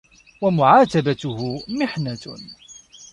[0.41, 2.35] وَمُعَاتَبَتُهُ مِحْنَةٌ